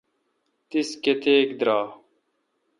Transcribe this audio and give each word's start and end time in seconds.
تیس 0.69 0.89
کتیک 1.03 1.47
درائ،؟ 1.59 1.87